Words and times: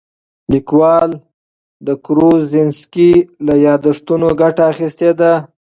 لیکوال 0.51 1.11
د 1.87 1.87
کروزینسکي 2.05 3.11
له 3.47 3.53
یادښتونو 3.67 4.27
ګټه 4.41 4.63
اخیستې 4.71 5.11
ده. 5.19 5.33